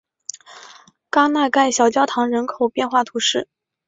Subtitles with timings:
[1.11, 3.47] 戈纳盖小教堂人口变化图示